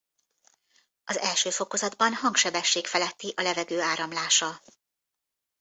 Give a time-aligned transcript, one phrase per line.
[1.05, 4.61] Az első fokozatban hangsebesség feletti a levegő áramlása.